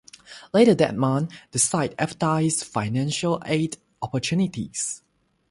[0.51, 5.03] Later that month the site advertised financial aid opportunities.